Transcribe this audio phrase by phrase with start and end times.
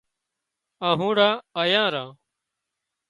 [0.89, 2.09] آنهُوڙان آيان ران